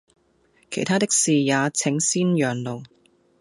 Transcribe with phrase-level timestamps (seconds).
[0.71, 2.81] 其他的事也請先讓路